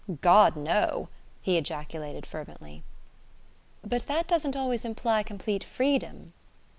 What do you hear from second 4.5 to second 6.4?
always imply complete freedom...."